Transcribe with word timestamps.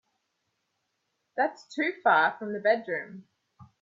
That's 1.37 1.67
too 1.67 1.93
far 2.03 2.35
from 2.39 2.53
the 2.53 2.59
bedroom. 2.59 3.27